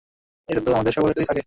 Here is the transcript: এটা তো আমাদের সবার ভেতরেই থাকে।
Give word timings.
এটা 0.49 0.61
তো 0.61 0.69
আমাদের 0.73 0.93
সবার 0.93 1.07
ভেতরেই 1.07 1.27
থাকে। 1.27 1.39